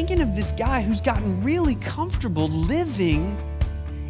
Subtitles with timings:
[0.00, 3.36] thinking of this guy who's gotten really comfortable living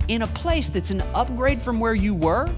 [0.07, 2.49] in a place that's an upgrade from where you were,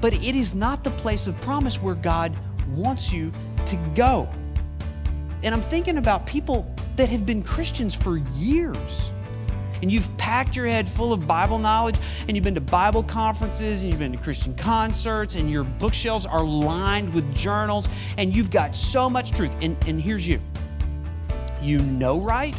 [0.00, 2.36] but it is not the place of promise where God
[2.74, 3.30] wants you
[3.64, 4.28] to go.
[5.44, 9.12] And I'm thinking about people that have been Christians for years.
[9.80, 13.84] And you've packed your head full of Bible knowledge, and you've been to Bible conferences,
[13.84, 18.50] and you've been to Christian concerts, and your bookshelves are lined with journals, and you've
[18.50, 19.54] got so much truth.
[19.62, 20.40] And, and here's you
[21.62, 22.58] you know right,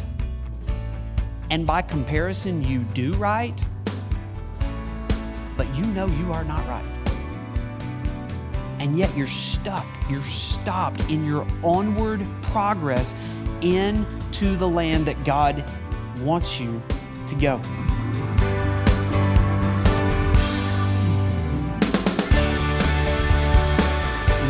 [1.50, 3.60] and by comparison, you do right,
[5.56, 6.84] but you know you are not right.
[8.78, 13.14] And yet you're stuck, you're stopped in your onward progress
[13.60, 15.64] into the land that God
[16.20, 16.82] wants you
[17.26, 17.60] to go.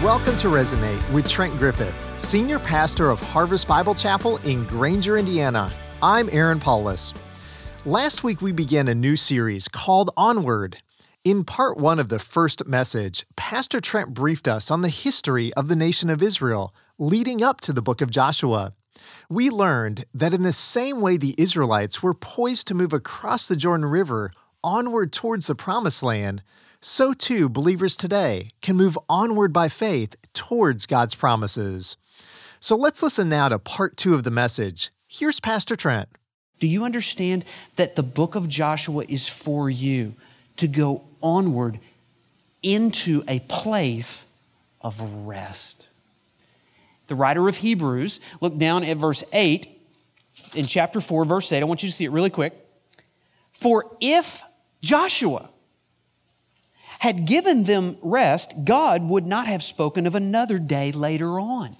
[0.03, 5.71] Welcome to Resonate with Trent Griffith, Senior Pastor of Harvest Bible Chapel in Granger, Indiana.
[6.03, 7.13] I'm Aaron Paulus.
[7.85, 10.79] Last week we began a new series called Onward.
[11.23, 15.69] In part one of the first message, Pastor Trent briefed us on the history of
[15.69, 18.73] the nation of Israel leading up to the book of Joshua.
[19.29, 23.55] We learned that in the same way the Israelites were poised to move across the
[23.55, 24.33] Jordan River
[24.65, 26.43] onward towards the Promised Land,
[26.81, 31.97] so too believers today can move onward by faith towards God's promises.
[32.59, 34.91] So let's listen now to part two of the message.
[35.09, 36.09] Here's Pastor Trent.
[36.59, 37.45] Do you understand
[37.77, 40.15] that the book of Joshua is for you
[40.59, 41.81] to go onward
[42.63, 44.27] into a place
[44.81, 45.89] of rest?
[47.09, 49.67] The writer of Hebrews, look down at verse 8
[50.55, 51.61] in chapter 4, verse 8.
[51.61, 52.55] I want you to see it really quick.
[53.53, 54.43] For if
[54.83, 55.49] Joshua
[57.01, 61.75] had given them rest, God would not have spoken of another day later on.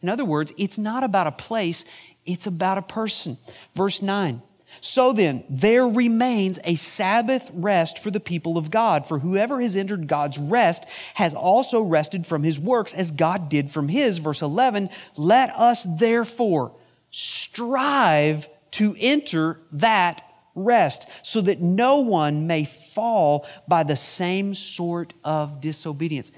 [0.00, 1.84] In other words, it's not about a place,
[2.24, 3.36] it's about a person.
[3.74, 4.40] Verse 9.
[4.80, 9.06] So then, there remains a Sabbath rest for the people of God.
[9.06, 13.70] For whoever has entered God's rest has also rested from his works as God did
[13.70, 14.16] from his.
[14.16, 16.72] Verse 11, let us therefore
[17.10, 25.14] strive to enter that rest so that no one may fall by the same sort
[25.24, 26.32] of disobedience.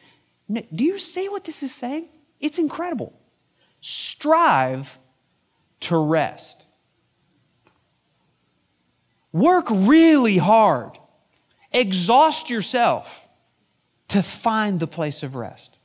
[0.49, 2.09] Do you see what this is saying?
[2.41, 3.13] It's incredible.
[3.81, 4.99] Strive
[5.81, 6.67] to rest.
[9.33, 10.99] Work really hard.
[11.73, 13.27] Exhaust yourself
[14.09, 15.79] to find the place of rest.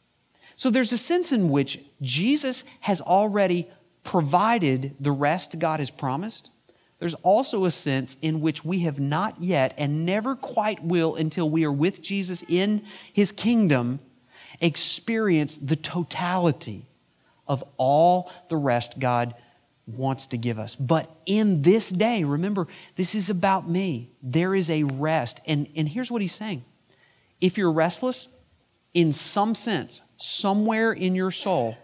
[0.56, 3.70] So there's a sense in which Jesus has already
[4.04, 6.52] provided the rest God has promised.
[7.00, 11.50] There's also a sense in which we have not yet and never quite will until
[11.50, 12.84] we are with Jesus in
[13.14, 14.00] his kingdom
[14.60, 16.86] experience the totality
[17.48, 19.34] of all the rest God
[19.88, 20.76] wants to give us.
[20.76, 24.12] But in this day, remember, this is about me.
[24.22, 25.40] There is a rest.
[25.48, 26.64] And, and here's what he's saying
[27.40, 28.28] if you're restless,
[28.94, 31.78] in some sense, somewhere in your soul,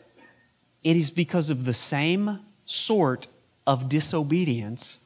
[0.83, 3.27] it is because of the same sort
[3.65, 4.99] of disobedience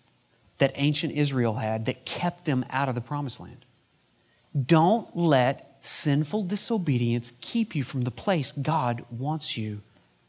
[0.60, 3.66] that ancient Israel had that kept them out of the promised land.
[4.66, 9.82] Don't let sinful disobedience keep you from the place God wants you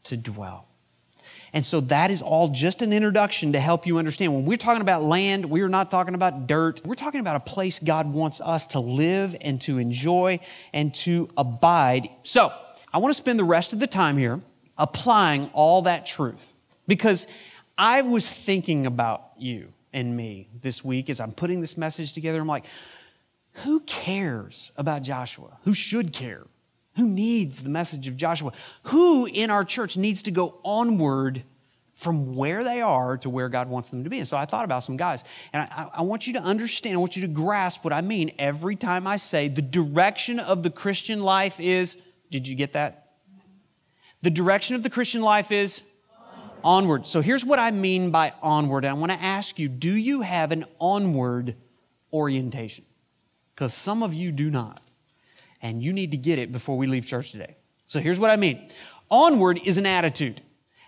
[0.05, 0.65] to dwell.
[1.53, 4.33] And so that is all just an introduction to help you understand.
[4.33, 6.81] When we're talking about land, we are not talking about dirt.
[6.85, 10.39] We're talking about a place God wants us to live and to enjoy
[10.73, 12.09] and to abide.
[12.23, 12.53] So
[12.93, 14.39] I want to spend the rest of the time here
[14.77, 16.53] applying all that truth
[16.87, 17.27] because
[17.77, 22.39] I was thinking about you and me this week as I'm putting this message together.
[22.39, 22.65] I'm like,
[23.63, 25.57] who cares about Joshua?
[25.63, 26.47] Who should care?
[26.95, 28.51] Who needs the message of Joshua?
[28.83, 31.43] Who in our church needs to go onward
[31.93, 34.17] from where they are to where God wants them to be?
[34.17, 35.23] And so I thought about some guys.
[35.53, 38.31] And I, I, want you to understand, I want you to grasp what I mean
[38.39, 41.97] every time I say the direction of the Christian life is,
[42.29, 43.13] did you get that?
[44.21, 45.83] The direction of the Christian life is
[46.63, 47.07] onward.
[47.07, 48.85] So here's what I mean by onward.
[48.85, 51.55] I want to ask you do you have an onward
[52.13, 52.85] orientation?
[53.53, 54.81] Because some of you do not
[55.61, 57.55] and you need to get it before we leave church today.
[57.85, 58.69] So here's what I mean
[59.09, 60.41] onward is an attitude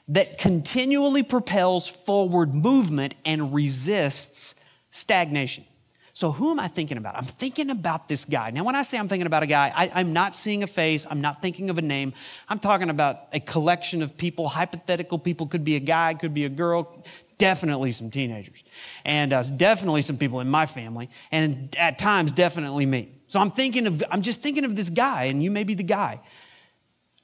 [0.07, 4.55] that continually propels forward movement and resists
[4.89, 5.65] stagnation.
[6.15, 7.15] So, who am I thinking about?
[7.15, 8.51] I'm thinking about this guy.
[8.51, 11.07] Now, when I say I'm thinking about a guy, I, am not seeing a face,
[11.09, 12.13] I'm not thinking of a name.
[12.47, 15.47] I'm talking about a collection of people, hypothetical people.
[15.47, 17.03] Could be a guy, could be a girl,
[17.39, 18.63] definitely some teenagers,
[19.05, 23.11] and uh, definitely some people in my family, and at times, definitely me.
[23.27, 25.83] So I'm thinking of, I'm just thinking of this guy, and you may be the
[25.83, 26.21] guy.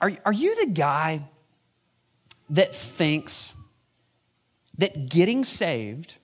[0.01, 1.21] Are, are you the guy
[2.49, 3.53] that thinks
[4.79, 6.15] that getting saved,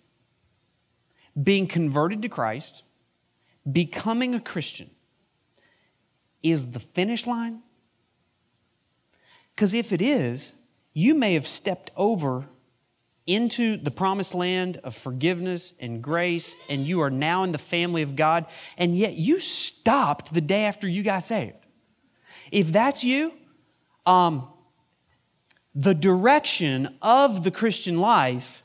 [1.41, 2.83] being converted to Christ,
[3.69, 4.89] becoming a Christian
[6.43, 7.61] is the finish line?
[9.53, 10.55] Because if it is,
[10.93, 12.45] you may have stepped over
[13.25, 18.03] into the promised land of forgiveness and grace, and you are now in the family
[18.03, 18.45] of God,
[18.77, 21.55] and yet you stopped the day after you got saved.
[22.51, 23.33] If that's you,
[24.05, 24.47] um,
[25.73, 28.63] the direction of the Christian life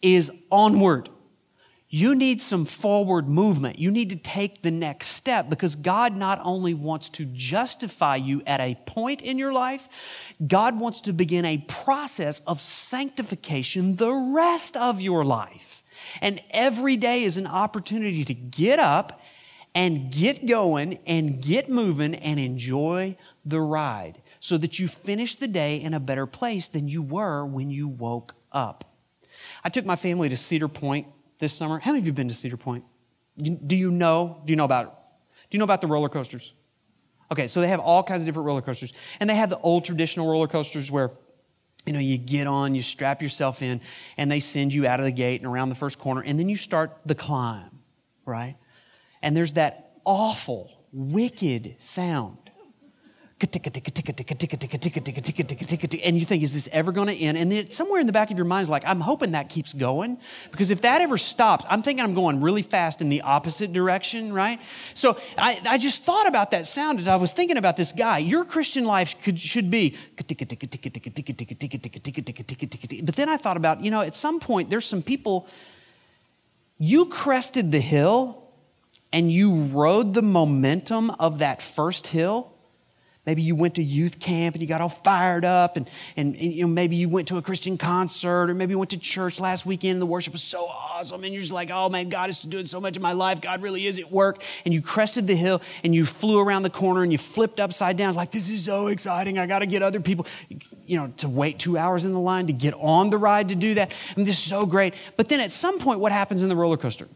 [0.00, 1.08] is onward.
[1.92, 3.80] You need some forward movement.
[3.80, 8.42] You need to take the next step because God not only wants to justify you
[8.46, 9.88] at a point in your life,
[10.46, 15.82] God wants to begin a process of sanctification the rest of your life.
[16.20, 19.20] And every day is an opportunity to get up
[19.74, 25.48] and get going and get moving and enjoy the ride so that you finish the
[25.48, 28.84] day in a better place than you were when you woke up.
[29.64, 31.08] I took my family to Cedar Point
[31.40, 31.80] this summer.
[31.80, 32.84] How many of you been to Cedar Point?
[33.36, 34.40] Do you know?
[34.44, 34.92] Do you know about it?
[35.50, 36.54] Do you know about the roller coasters?
[37.32, 38.92] Okay, so they have all kinds of different roller coasters.
[39.18, 41.10] And they have the old traditional roller coasters where
[41.86, 43.80] you know, you get on, you strap yourself in,
[44.18, 46.48] and they send you out of the gate and around the first corner, and then
[46.48, 47.80] you start the climb,
[48.26, 48.56] right?
[49.22, 52.49] And there's that awful, wicked sound
[56.04, 57.38] and you think, is this ever going to end?
[57.38, 59.72] And then somewhere in the back of your mind is like, I'm hoping that keeps
[59.72, 60.18] going.
[60.50, 64.32] Because if that ever stops, I'm thinking I'm going really fast in the opposite direction,
[64.32, 64.60] right?
[64.94, 68.18] So I, I just thought about that sound as I was thinking about this guy.
[68.18, 69.96] Your Christian life could, should be.
[70.16, 70.28] But
[73.16, 75.48] then I thought about, you know, at some point, there's some people,
[76.78, 78.42] you crested the hill
[79.12, 82.52] and you rode the momentum of that first hill
[83.26, 86.52] Maybe you went to youth camp and you got all fired up, and, and, and,
[86.52, 89.38] you know, maybe you went to a Christian concert, or maybe you went to church
[89.38, 92.40] last weekend the worship was so awesome, and you're just like, oh man, God is
[92.40, 93.42] doing so much in my life.
[93.42, 94.42] God really is at work.
[94.64, 97.98] And you crested the hill and you flew around the corner and you flipped upside
[97.98, 99.38] down, like, this is so exciting.
[99.38, 100.26] I got to get other people,
[100.86, 103.54] you know, to wait two hours in the line to get on the ride to
[103.54, 103.94] do that.
[104.16, 104.94] And this is so great.
[105.16, 107.06] But then at some point, what happens in the roller coaster?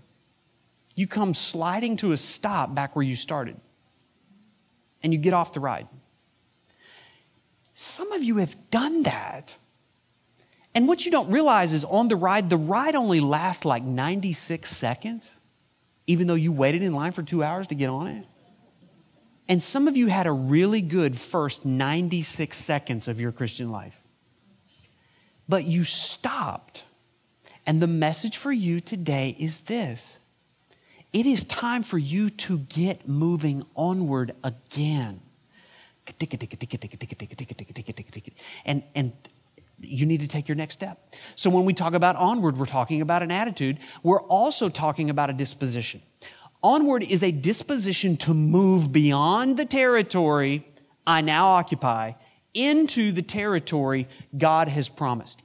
[0.94, 3.56] You come sliding to a stop back where you started
[5.04, 5.86] and you get off the ride.
[7.74, 9.56] Some of you have done that.
[10.74, 14.68] And what you don't realize is on the ride, the ride only lasts like 96
[14.68, 15.38] seconds,
[16.06, 18.26] even though you waited in line for two hours to get on it.
[19.48, 24.00] And some of you had a really good first 96 seconds of your Christian life.
[25.48, 26.84] But you stopped.
[27.66, 30.18] And the message for you today is this
[31.14, 35.20] it is time for you to get moving onward again.
[38.66, 39.12] And, and
[39.80, 41.14] you need to take your next step.
[41.36, 43.78] So when we talk about onward, we're talking about an attitude.
[44.02, 46.02] We're also talking about a disposition.
[46.64, 50.66] Onward is a disposition to move beyond the territory
[51.06, 52.14] I now occupy
[52.54, 55.43] into the territory God has promised.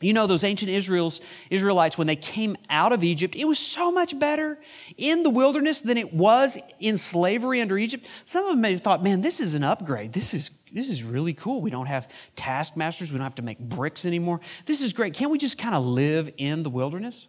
[0.00, 1.20] You know, those ancient Israels,
[1.50, 4.58] Israelites, when they came out of Egypt, it was so much better
[4.96, 8.08] in the wilderness than it was in slavery under Egypt.
[8.24, 10.14] Some of them may have thought, man, this is an upgrade.
[10.14, 11.60] This is, this is really cool.
[11.60, 13.12] We don't have taskmasters.
[13.12, 14.40] We don't have to make bricks anymore.
[14.64, 15.12] This is great.
[15.12, 17.28] Can't we just kind of live in the wilderness?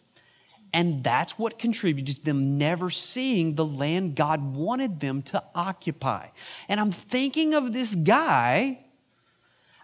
[0.74, 6.28] And that's what contributed to them never seeing the land God wanted them to occupy.
[6.70, 8.80] And I'm thinking of this guy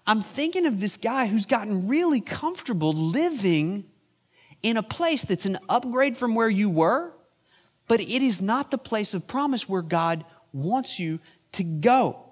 [0.07, 3.83] I'm thinking of this guy who's gotten really comfortable living
[4.63, 7.13] in a place that's an upgrade from where you were,
[7.87, 10.23] but it is not the place of promise where God
[10.53, 11.19] wants you
[11.51, 12.23] to go.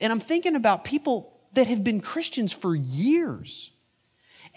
[0.00, 3.72] And I'm thinking about people that have been Christians for years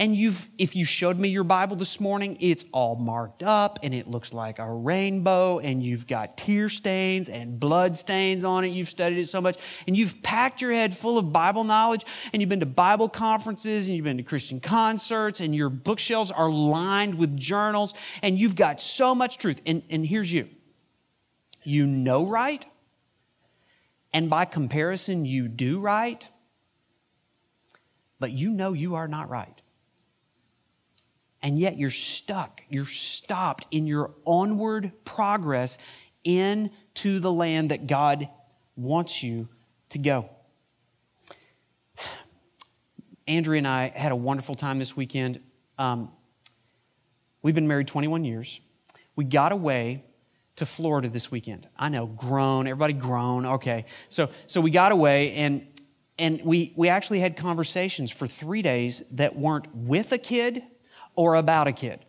[0.02, 3.94] and you've if you showed me your bible this morning it's all marked up and
[3.94, 8.70] it looks like a rainbow and you've got tear stains and blood stains on it.
[8.70, 12.04] You've studied it so much and you've packed your head full of bible knowledge
[12.34, 16.32] and you've been to bible conferences and you've been to christian concerts and your bookshelves
[16.32, 17.94] are lined with journals
[18.24, 19.62] and you've got so much truth.
[19.68, 20.50] And, and here's you.
[21.64, 22.66] You know right.
[24.12, 26.28] And by comparison you do right.
[28.20, 29.61] But you know you are not right
[31.44, 32.62] and yet you're stuck.
[32.70, 35.78] You're stopped in your onward progress
[36.24, 38.28] into the land that God
[38.76, 39.48] wants you
[39.90, 40.30] to go.
[43.28, 45.40] Andrea and I had a wonderful time this weekend.
[45.78, 46.12] Um,
[47.42, 48.60] we've been married 21 years.
[49.16, 50.04] We got away
[50.58, 51.68] to Florida this weekend.
[51.78, 53.46] I know, grown, everybody grown.
[53.46, 53.86] Okay.
[54.10, 55.66] So, so we got away and
[56.20, 60.62] and we, we actually had conversations for three days that weren't with a kid
[61.16, 62.06] or about a kid.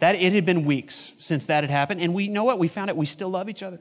[0.00, 2.00] That it had been weeks since that had happened.
[2.00, 2.58] And we know what?
[2.58, 3.80] We found out we still love each other.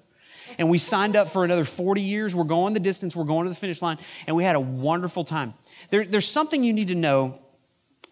[0.57, 2.35] And we signed up for another 40 years.
[2.35, 5.23] We're going the distance, we're going to the finish line, and we had a wonderful
[5.23, 5.53] time.
[5.89, 7.39] There, there's something you need to know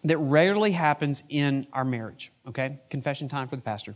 [0.04, 2.80] that rarely happens in our marriage, okay?
[2.90, 3.94] Confession time for the pastor.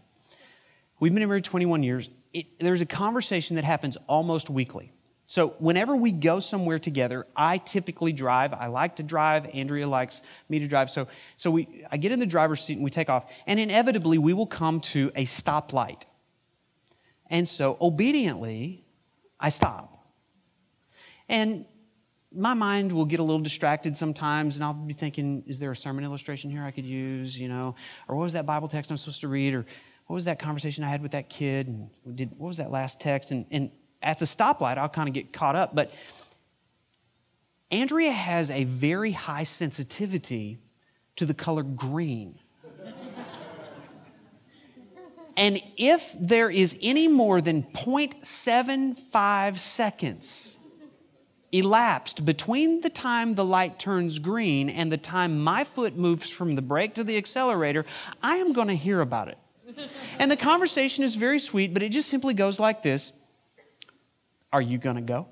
[1.00, 2.10] We've been married 21 years.
[2.32, 4.92] It, there's a conversation that happens almost weekly.
[5.28, 8.54] So, whenever we go somewhere together, I typically drive.
[8.54, 9.46] I like to drive.
[9.52, 10.88] Andrea likes me to drive.
[10.88, 13.30] So, so we, I get in the driver's seat and we take off.
[13.44, 16.02] And inevitably, we will come to a stoplight.
[17.28, 18.84] And so, obediently,
[19.40, 19.92] I stop.
[21.28, 21.66] And
[22.32, 25.76] my mind will get a little distracted sometimes, and I'll be thinking, is there a
[25.76, 27.36] sermon illustration here I could use?
[27.36, 27.74] You know,
[28.06, 29.54] or what was that Bible text I'm supposed to read?
[29.54, 29.66] Or
[30.06, 31.66] what was that conversation I had with that kid?
[31.66, 33.32] And did, what was that last text?
[33.32, 35.74] And, and at the stoplight, I'll kind of get caught up.
[35.74, 35.92] But
[37.70, 40.58] Andrea has a very high sensitivity
[41.16, 42.38] to the color green.
[45.36, 50.58] and if there is any more than 0.75 seconds
[51.52, 56.54] elapsed between the time the light turns green and the time my foot moves from
[56.54, 57.84] the brake to the accelerator,
[58.22, 59.38] I am going to hear about it.
[60.18, 63.12] and the conversation is very sweet, but it just simply goes like this
[64.56, 65.26] are you going to go?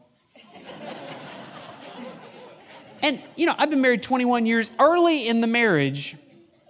[3.00, 4.70] and, you know, I've been married 21 years.
[4.78, 6.14] Early in the marriage,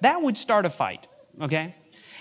[0.03, 1.09] that would start a fight,
[1.41, 1.75] okay?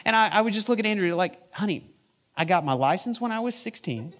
[0.03, 1.87] And I, I would just look at Andrea like, honey,
[2.35, 4.15] I got my license when I was 16.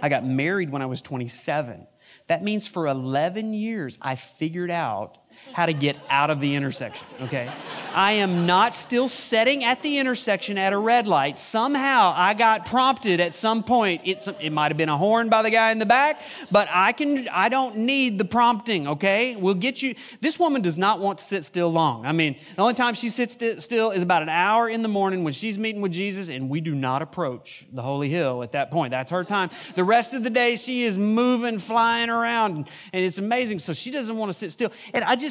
[0.00, 1.86] I got married when I was 27.
[2.28, 5.18] That means for 11 years, I figured out
[5.52, 7.50] how to get out of the intersection, okay?
[7.92, 11.40] I am not still setting at the intersection at a red light.
[11.40, 14.02] Somehow I got prompted at some point.
[14.04, 16.20] It's, it might have been a horn by the guy in the back,
[16.52, 19.34] but I can, I don't need the prompting, okay?
[19.34, 19.96] We'll get you.
[20.20, 22.06] This woman does not want to sit still long.
[22.06, 24.88] I mean, the only time she sits st- still is about an hour in the
[24.88, 28.52] morning when she's meeting with Jesus, and we do not approach the holy hill at
[28.52, 28.92] that point.
[28.92, 29.50] That's her time.
[29.74, 33.58] The rest of the day, she is moving, flying around, and it's amazing.
[33.58, 34.70] So she doesn't want to sit still.
[34.94, 35.29] And I just,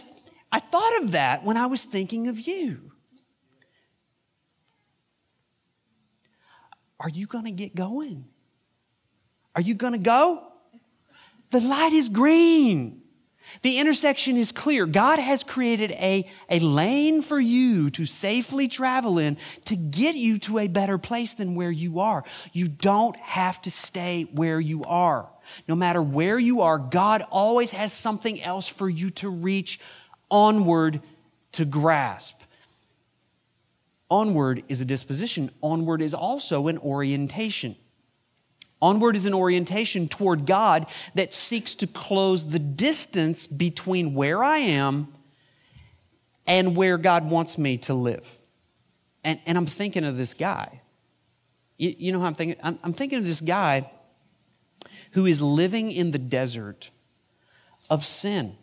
[0.52, 2.92] I thought of that when I was thinking of you.
[7.00, 8.26] Are you going to get going?
[9.56, 10.46] Are you going to go?
[11.52, 13.02] The light is green.
[13.62, 14.86] The intersection is clear.
[14.86, 20.38] God has created a, a lane for you to safely travel in to get you
[20.40, 22.24] to a better place than where you are.
[22.54, 25.30] You don't have to stay where you are.
[25.68, 29.80] No matter where you are, God always has something else for you to reach
[30.30, 31.02] onward
[31.54, 32.42] to grasp.
[34.10, 37.76] Onward is a disposition, onward is also an orientation.
[38.82, 44.60] Onward is an orientation toward God that seeks to close the distance between where I
[44.60, 45.14] am
[46.48, 48.32] and where God wants me to live.
[49.24, 50.82] And, and I'm thinking of this guy.
[51.78, 52.58] You, you know how I'm thinking?
[52.64, 53.92] I'm, I'm thinking of this guy
[55.12, 56.90] who is living in the desert
[57.90, 58.56] of sin.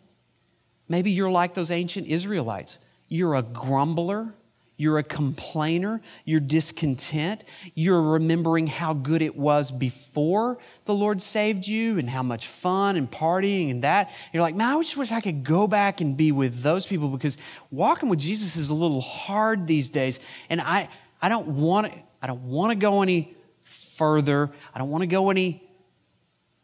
[0.89, 2.79] Maybe you're like those ancient Israelites.
[3.07, 4.33] You're a grumbler.
[4.79, 6.01] You're a complainer.
[6.23, 7.43] You're discontent.
[7.73, 12.95] You're remembering how good it was before the Lord saved you and how much fun
[12.95, 14.11] and partying and that.
[14.31, 17.09] You're like, man, I just wish I could go back and be with those people
[17.09, 17.39] because
[17.71, 20.19] walking with Jesus is a little hard these days.
[20.49, 20.89] And I,
[21.21, 24.51] I don't want to, I don't want to go any further.
[24.75, 25.63] I don't want to go any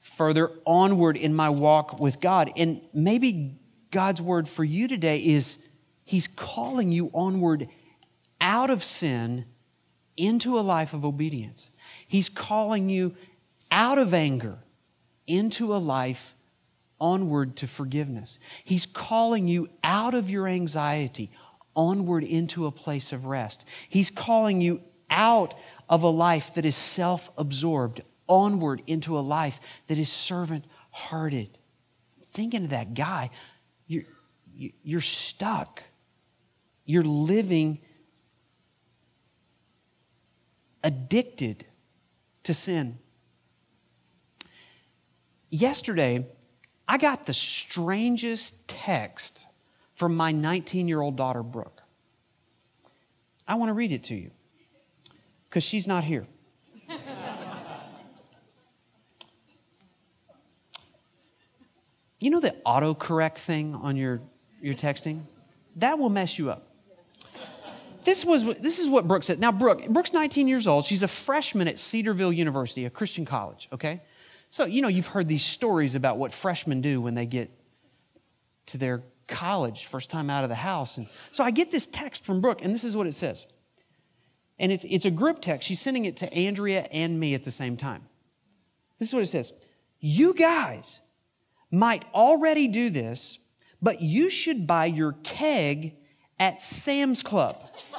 [0.01, 2.51] further onward in my walk with God.
[2.55, 3.57] And maybe
[3.93, 5.59] God's word for you today is
[6.03, 7.69] He's calling you onward
[8.41, 9.45] out of sin
[10.17, 11.69] into a life of obedience.
[12.05, 13.15] He's calling you
[13.71, 14.57] out of anger
[15.27, 16.35] into a life
[16.99, 18.39] onward to forgiveness.
[18.63, 21.31] He's calling you out of your anxiety
[21.75, 23.63] onward into a place of rest.
[23.87, 25.53] He's calling you out
[25.87, 31.57] of a life that is self absorbed onward into a life that is servant hearted.
[32.33, 33.29] Thinking of that guy
[33.87, 34.03] you're,
[34.55, 35.83] you're stuck.
[36.85, 37.79] You're living
[40.83, 41.65] addicted
[42.43, 42.99] to sin.
[45.49, 46.25] Yesterday,
[46.87, 49.47] I got the strangest text
[49.93, 51.81] from my 19 year old daughter, Brooke.
[53.47, 54.31] I want to read it to you
[55.49, 56.25] because she's not here.
[62.23, 64.21] You know the autocorrect thing on your,
[64.61, 65.23] your texting?
[65.75, 66.69] That will mess you up.
[68.05, 69.41] This, was, this is what Brooke said.
[69.41, 70.85] Now, Brooke, Brooke's 19 years old.
[70.85, 74.01] She's a freshman at Cedarville University, a Christian college, okay?
[74.47, 77.51] So, you know, you've heard these stories about what freshmen do when they get
[78.67, 80.97] to their college, first time out of the house.
[80.97, 83.47] And so I get this text from Brooke, and this is what it says.
[84.57, 85.67] And it's, it's a group text.
[85.67, 88.03] She's sending it to Andrea and me at the same time.
[88.97, 89.51] This is what it says
[89.99, 91.01] You guys
[91.73, 93.39] might already do this,
[93.81, 95.95] but you should buy your keg
[96.39, 97.57] at Sam's Club.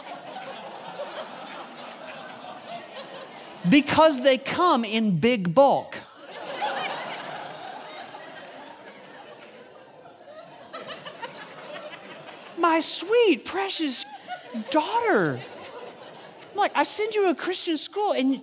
[3.69, 5.93] because they come in big bulk.
[12.57, 14.07] My sweet, precious
[14.71, 15.41] daughter.
[16.53, 18.41] I'm like, I send you a Christian school and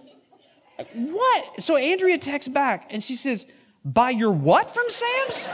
[0.93, 1.61] what?
[1.61, 3.47] So Andrea texts back and she says,
[3.83, 5.47] Buy your what from Sam's?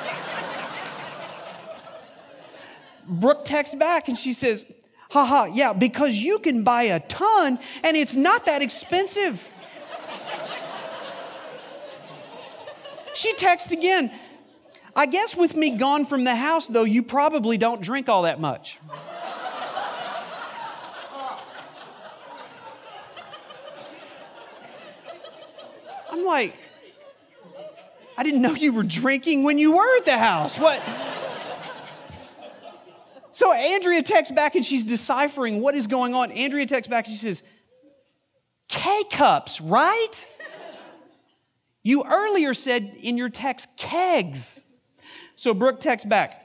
[3.07, 4.65] Brooke texts back and she says,
[5.09, 9.53] haha, yeah, because you can buy a ton and it's not that expensive.
[13.13, 14.11] she texts again,
[14.95, 18.41] I guess with me gone from the house, though, you probably don't drink all that
[18.41, 18.79] much.
[26.11, 26.55] I'm like,
[28.17, 30.57] I didn't know you were drinking when you were at the house.
[30.57, 30.81] What?
[33.29, 36.31] So Andrea texts back and she's deciphering what is going on.
[36.31, 37.43] Andrea texts back and she says,
[38.67, 40.27] K cups, right?
[41.83, 44.63] You earlier said in your text kegs.
[45.35, 46.41] So Brooke texts back,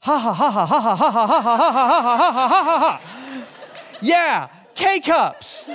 [0.00, 2.78] ha ha ha ha ha ha ha ha ha ha ha ha ha ha ha
[2.78, 3.00] ha.
[3.00, 3.46] Ha.
[4.02, 5.66] Yeah, K cups.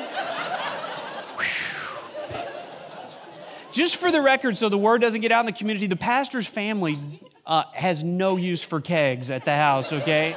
[3.79, 6.45] Just for the record, so the word doesn't get out in the community, the pastor's
[6.45, 6.99] family
[7.45, 10.35] uh, has no use for kegs at the house, okay?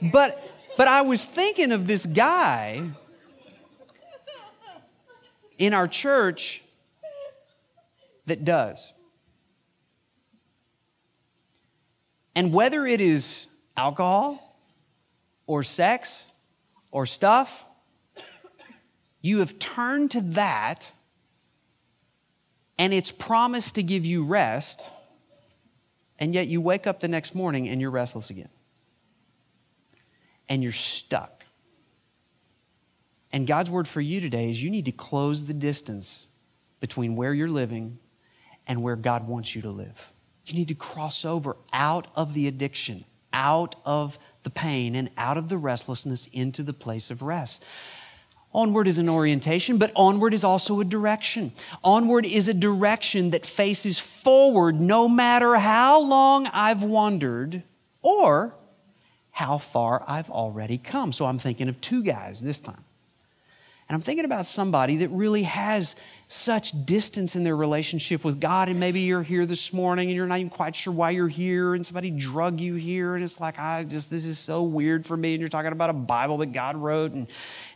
[0.00, 2.88] But, but I was thinking of this guy
[5.58, 6.62] in our church
[8.26, 8.92] that does.
[12.36, 14.56] And whether it is alcohol
[15.48, 16.28] or sex
[16.92, 17.64] or stuff,
[19.20, 20.92] you have turned to that
[22.78, 24.90] and it's promised to give you rest,
[26.18, 28.48] and yet you wake up the next morning and you're restless again.
[30.48, 31.44] And you're stuck.
[33.32, 36.28] And God's word for you today is you need to close the distance
[36.80, 37.98] between where you're living
[38.66, 40.12] and where God wants you to live.
[40.46, 45.36] You need to cross over out of the addiction, out of the pain, and out
[45.36, 47.66] of the restlessness into the place of rest.
[48.54, 51.52] Onward is an orientation, but onward is also a direction.
[51.84, 57.62] Onward is a direction that faces forward no matter how long I've wandered
[58.00, 58.54] or
[59.32, 61.12] how far I've already come.
[61.12, 62.82] So I'm thinking of two guys this time.
[63.88, 65.96] And I'm thinking about somebody that really has
[66.26, 68.68] such distance in their relationship with God.
[68.68, 71.72] And maybe you're here this morning and you're not even quite sure why you're here,
[71.72, 73.14] and somebody drug you here.
[73.14, 75.32] And it's like, I just, this is so weird for me.
[75.32, 77.28] And you're talking about a Bible that God wrote, and,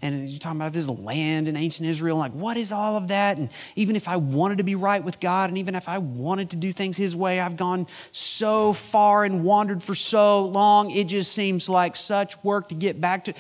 [0.03, 2.19] and you're talking about this land in ancient Israel.
[2.19, 3.39] like, what is all of that?
[3.39, 6.51] And even if I wanted to be right with God, and even if I wanted
[6.51, 10.91] to do things His way, I've gone so far and wandered for so long.
[10.91, 13.35] It just seems like such work to get back to.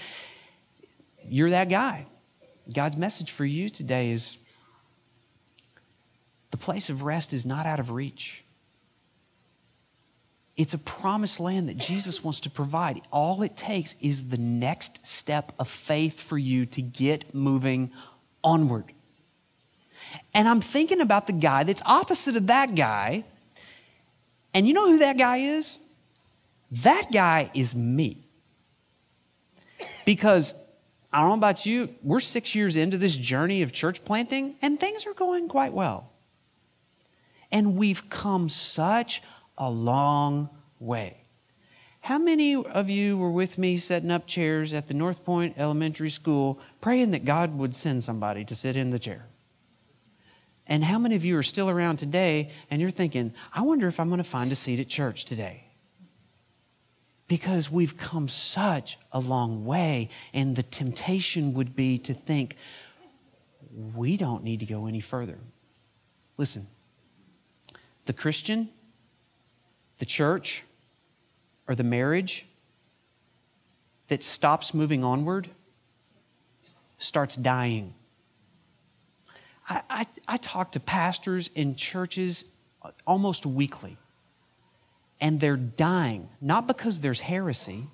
[1.28, 2.06] You're that guy.
[2.70, 4.38] God's message for you today is
[6.50, 8.44] the place of rest is not out of reach.
[10.56, 13.00] It's a promised land that Jesus wants to provide.
[13.10, 17.90] All it takes is the next step of faith for you to get moving
[18.44, 18.84] onward.
[20.34, 23.24] And I'm thinking about the guy that's opposite of that guy.
[24.52, 25.78] And you know who that guy is?
[26.70, 28.18] That guy is me.
[30.04, 30.54] Because
[31.12, 34.80] I don't know about you, we're six years into this journey of church planting, and
[34.80, 36.10] things are going quite well.
[37.50, 39.22] And we've come such
[39.58, 40.48] a long
[40.80, 41.18] way.
[42.00, 46.10] How many of you were with me setting up chairs at the North Point Elementary
[46.10, 49.26] School, praying that God would send somebody to sit in the chair?
[50.66, 54.00] And how many of you are still around today and you're thinking, I wonder if
[54.00, 55.64] I'm going to find a seat at church today?
[57.32, 60.10] Because we've come such a long way.
[60.34, 62.58] And the temptation would be to think,
[63.94, 65.38] we don't need to go any further.
[66.36, 66.66] Listen,
[68.04, 68.68] the Christian,
[69.98, 70.62] the church,
[71.66, 72.44] or the marriage
[74.08, 75.48] that stops moving onward
[76.98, 77.94] starts dying.
[79.66, 82.44] I, I, I talk to pastors in churches
[83.06, 83.96] almost weekly
[85.22, 87.86] and they're dying, not because there's heresy,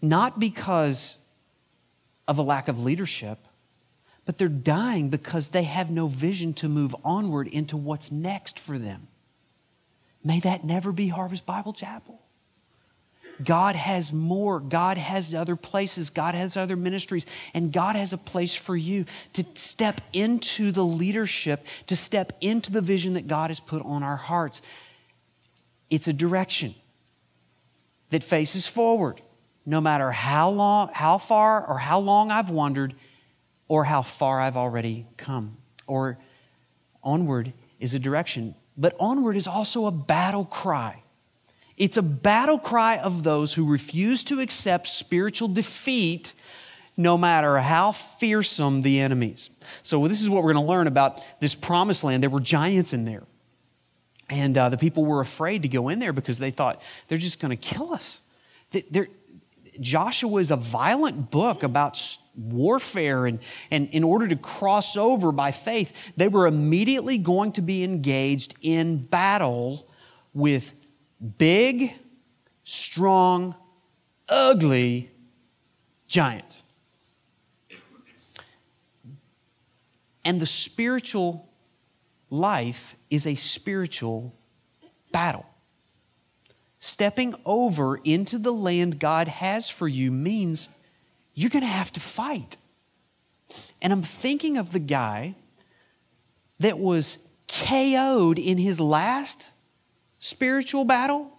[0.00, 1.18] not because
[2.26, 3.38] of a lack of leadership,
[4.24, 8.78] but they're dying because they have no vision to move onward into what's next for
[8.78, 9.08] them.
[10.24, 12.20] May that never be Harvest Bible Chapel.
[13.44, 14.58] God has more.
[14.60, 16.08] God has other places.
[16.08, 17.26] God has other ministries.
[17.52, 22.72] And God has a place for you to step into the leadership, to step into
[22.72, 24.62] the vision that God has put on our hearts.
[25.90, 26.74] It's a direction
[28.10, 29.20] that faces forward,
[29.64, 32.94] no matter how long, how far or how long I've wandered
[33.68, 35.56] or how far I've already come.
[35.86, 36.18] Or
[37.02, 41.02] onward is a direction, but onward is also a battle cry.
[41.76, 46.32] It's a battle cry of those who refuse to accept spiritual defeat
[46.96, 49.50] no matter how fearsome the enemies.
[49.82, 52.22] So, this is what we're going to learn about this promised land.
[52.22, 53.24] There were giants in there.
[54.28, 57.40] And uh, the people were afraid to go in there because they thought they're just
[57.40, 58.20] going to kill us.
[58.90, 59.08] They're,
[59.80, 62.00] Joshua is a violent book about
[62.36, 63.38] warfare, and,
[63.70, 68.54] and in order to cross over by faith, they were immediately going to be engaged
[68.62, 69.86] in battle
[70.34, 70.78] with
[71.38, 71.92] big,
[72.64, 73.54] strong,
[74.28, 75.10] ugly
[76.08, 76.62] giants.
[80.24, 81.48] And the spiritual
[82.28, 84.34] life is a spiritual
[85.12, 85.46] battle.
[86.78, 90.68] Stepping over into the land God has for you means
[91.34, 92.56] you're going to have to fight.
[93.80, 95.34] And I'm thinking of the guy
[96.58, 99.50] that was KO'd in his last
[100.18, 101.30] spiritual battle,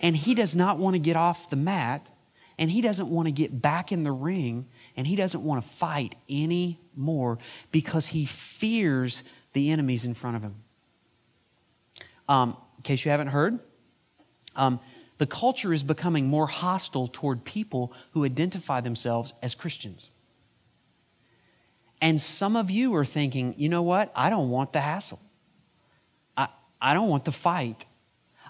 [0.00, 2.10] and he does not want to get off the mat,
[2.58, 5.68] and he doesn't want to get back in the ring, and he doesn't want to
[5.68, 7.38] fight anymore
[7.72, 10.54] because he fears the enemies in front of him.
[12.28, 13.58] Um, in case you haven't heard,
[14.56, 14.78] um,
[15.18, 20.10] the culture is becoming more hostile toward people who identify themselves as Christians.
[22.00, 24.12] And some of you are thinking, you know what?
[24.14, 25.20] I don't want the hassle.
[26.36, 26.48] I,
[26.80, 27.86] I don't want the fight.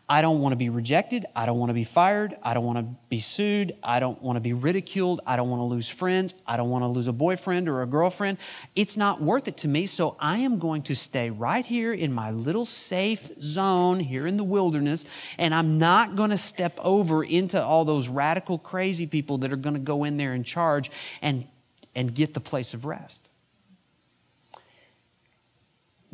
[0.06, 1.24] I don't want to be rejected.
[1.34, 2.36] I don't want to be fired.
[2.42, 3.72] I don't want to be sued.
[3.82, 5.22] I don't want to be ridiculed.
[5.26, 6.34] I don't want to lose friends.
[6.46, 8.36] I don't want to lose a boyfriend or a girlfriend.
[8.76, 9.86] It's not worth it to me.
[9.86, 14.36] So I am going to stay right here in my little safe zone here in
[14.36, 15.06] the wilderness.
[15.38, 19.56] And I'm not going to step over into all those radical, crazy people that are
[19.56, 20.90] going to go in there and charge
[21.22, 21.46] and,
[21.94, 23.30] and get the place of rest.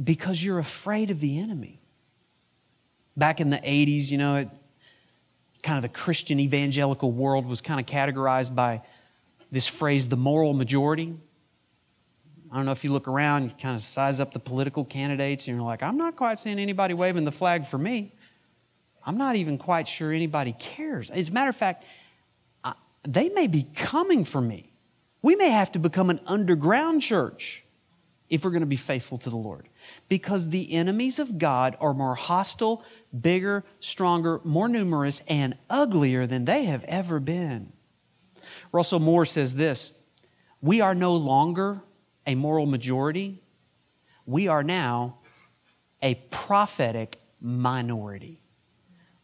[0.02, 1.79] Because you're afraid of the enemy
[3.16, 4.48] back in the 80s, you know, it,
[5.62, 8.82] kind of the Christian evangelical world was kind of categorized by
[9.50, 11.14] this phrase, the moral majority.
[12.50, 15.46] I don't know if you look around, you kind of size up the political candidates,
[15.46, 18.12] and you're like, I'm not quite seeing anybody waving the flag for me.
[19.04, 21.10] I'm not even quite sure anybody cares.
[21.10, 21.84] As a matter of fact,
[22.64, 24.70] I, they may be coming for me.
[25.22, 27.62] We may have to become an underground church
[28.28, 29.68] if we're going to be faithful to the Lord.
[30.08, 32.84] Because the enemies of God are more hostile
[33.18, 37.72] bigger, stronger, more numerous, and uglier than they have ever been.
[38.72, 39.92] Russell Moore says this
[40.60, 41.82] We are no longer
[42.26, 43.42] a moral majority,
[44.26, 45.18] we are now
[46.02, 48.38] a prophetic minority.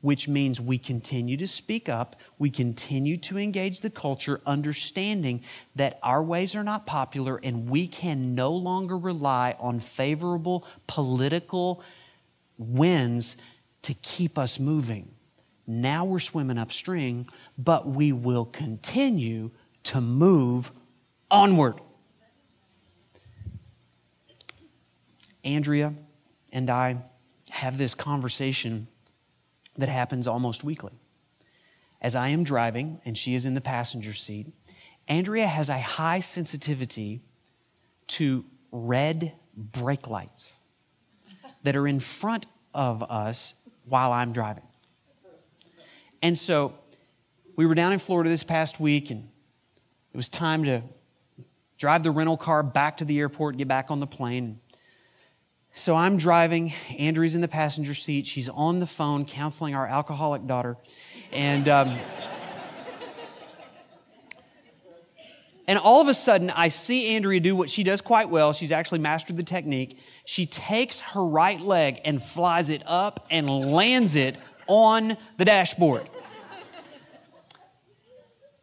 [0.02, 5.42] Which means we continue to speak up, we continue to engage the culture, understanding
[5.74, 11.82] that our ways are not popular and we can no longer rely on favorable political
[12.56, 13.36] winds
[13.86, 15.14] to keep us moving.
[15.64, 19.52] Now we're swimming upstream, but we will continue
[19.84, 20.72] to move
[21.30, 21.76] onward.
[25.44, 25.94] Andrea
[26.52, 26.96] and I
[27.50, 28.88] have this conversation
[29.76, 30.94] that happens almost weekly.
[32.02, 34.52] As I am driving and she is in the passenger seat,
[35.06, 37.20] Andrea has a high sensitivity
[38.08, 40.58] to red brake lights
[41.62, 43.54] that are in front of us
[43.86, 44.64] while I'm driving.
[46.22, 46.74] And so
[47.56, 49.28] we were down in Florida this past week, and
[50.12, 50.82] it was time to
[51.78, 54.60] drive the rental car back to the airport, get back on the plane.
[55.72, 56.72] So I'm driving.
[56.98, 58.26] Andrea's in the passenger seat.
[58.26, 60.76] She's on the phone counseling our alcoholic daughter.
[61.32, 61.68] And.
[61.68, 61.98] Um,
[65.68, 68.52] And all of a sudden, I see Andrea do what she does quite well.
[68.52, 69.98] She's actually mastered the technique.
[70.26, 74.36] She takes her right leg and flies it up and lands it
[74.66, 76.10] on the dashboard,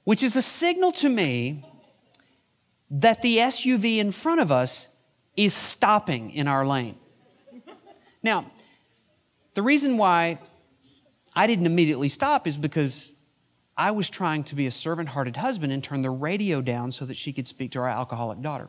[0.04, 1.64] which is a signal to me
[2.92, 4.90] that the SUV in front of us
[5.38, 6.98] is stopping in our lane.
[8.22, 8.52] Now,
[9.54, 10.40] the reason why
[11.34, 13.14] I didn't immediately stop is because
[13.78, 17.06] I was trying to be a servant hearted husband and turn the radio down so
[17.06, 18.68] that she could speak to our alcoholic daughter.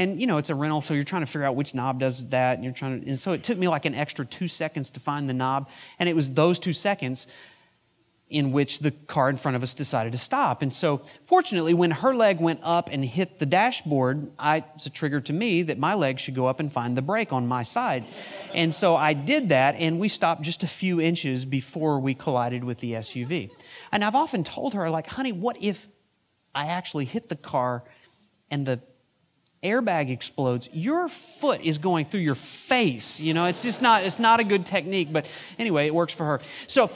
[0.00, 2.30] And, you know, it's a rental, so you're trying to figure out which knob does
[2.30, 2.54] that.
[2.54, 5.00] And, you're trying to, and so it took me like an extra two seconds to
[5.00, 5.68] find the knob.
[5.98, 7.26] And it was those two seconds
[8.30, 10.62] in which the car in front of us decided to stop.
[10.62, 14.90] And so, fortunately, when her leg went up and hit the dashboard, I, it's a
[14.90, 17.62] trigger to me that my leg should go up and find the brake on my
[17.62, 18.06] side.
[18.54, 22.64] And so I did that, and we stopped just a few inches before we collided
[22.64, 23.50] with the SUV.
[23.92, 25.88] And I've often told her, like, honey, what if
[26.54, 27.84] I actually hit the car
[28.50, 28.80] and the
[29.62, 33.46] airbag explodes your foot is going through your face you know?
[33.46, 36.40] It's just not it's not a good technique but anyway it works for her.
[36.66, 36.90] So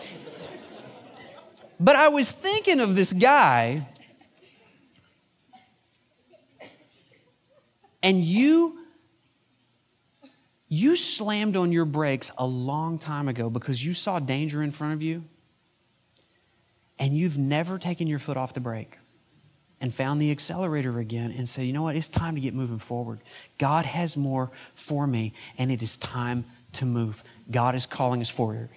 [1.78, 3.86] but I was thinking of this guy,
[8.02, 8.78] and you
[10.68, 14.94] you slammed on your brakes a long time ago because you saw danger in front
[14.94, 15.24] of you
[16.98, 18.98] and you've never taken your foot off the brake
[19.80, 22.78] and found the accelerator again and said, you know what, it's time to get moving
[22.78, 23.18] forward.
[23.58, 27.22] God has more for me and it is time to move.
[27.50, 28.68] God is calling us forward.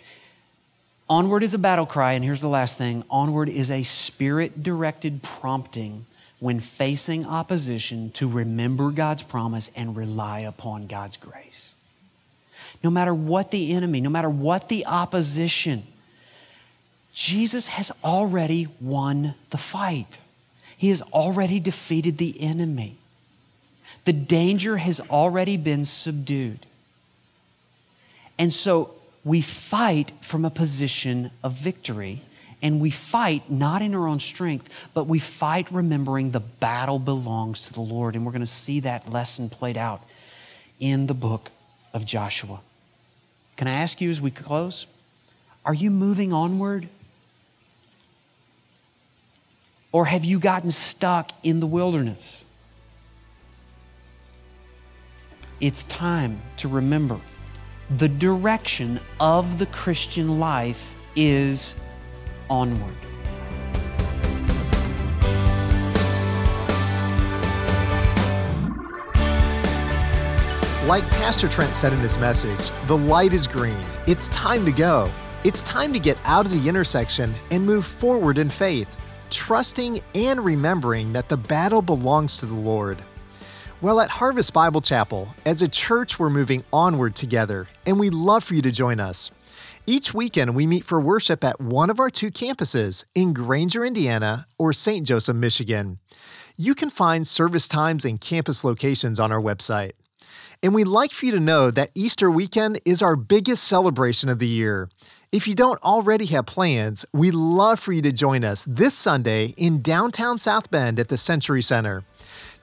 [1.10, 5.24] Onward is a battle cry, and here's the last thing onward is a spirit directed
[5.24, 6.06] prompting
[6.40, 11.74] when facing opposition to remember God's promise and rely upon God's grace.
[12.84, 15.84] No matter what the enemy, no matter what the opposition,
[17.14, 20.20] Jesus has already won the fight.
[20.78, 22.98] He has already defeated the enemy.
[24.06, 26.60] The danger has already been subdued.
[28.40, 28.94] And so
[29.26, 32.22] we fight from a position of victory.
[32.62, 37.68] And we fight not in our own strength, but we fight remembering the battle belongs
[37.68, 38.16] to the Lord.
[38.16, 40.02] And we're going to see that lesson played out
[40.80, 41.52] in the book
[41.94, 42.60] of Joshua.
[43.58, 44.88] Can I ask you as we close?
[45.66, 46.88] Are you moving onward?
[49.98, 52.46] Or have you gotten stuck in the wilderness?
[55.60, 57.20] It's time to remember
[57.90, 61.78] the direction of the Christian life is
[62.48, 62.94] onward.
[70.86, 73.84] Like Pastor Trent said in his message, the light is green.
[74.06, 75.10] It's time to go.
[75.44, 78.96] It's time to get out of the intersection and move forward in faith,
[79.32, 82.98] trusting and remembering that the battle belongs to the Lord.
[83.80, 88.44] Well, at Harvest Bible Chapel, as a church, we're moving onward together, and we'd love
[88.44, 89.30] for you to join us.
[89.86, 94.48] Each weekend, we meet for worship at one of our two campuses in Granger, Indiana,
[94.58, 95.06] or St.
[95.06, 96.00] Joseph, Michigan.
[96.56, 99.92] You can find service times and campus locations on our website.
[100.63, 104.40] And we'd like for you to know that Easter weekend is our biggest celebration of
[104.40, 104.90] the year.
[105.30, 109.54] If you don't already have plans, we'd love for you to join us this Sunday
[109.58, 112.06] in downtown South Bend at the Century Center.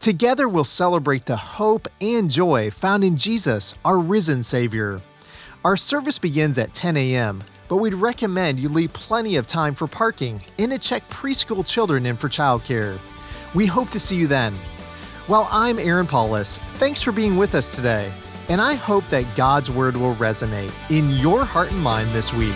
[0.00, 5.03] Together, we'll celebrate the hope and joy found in Jesus, our risen Savior.
[5.62, 9.87] Our service begins at 10 a.m., but we'd recommend you leave plenty of time for
[9.87, 12.98] parking and to check preschool children in for childcare.
[13.55, 14.57] We hope to see you then.
[15.29, 16.57] Well, I'm Aaron Paulus.
[16.77, 18.11] Thanks for being with us today,
[18.48, 22.54] and I hope that God's Word will resonate in your heart and mind this week.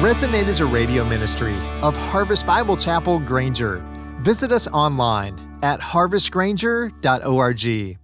[0.00, 3.84] Resonate is a radio ministry of Harvest Bible Chapel Granger.
[4.20, 7.99] Visit us online at harvestgranger.org.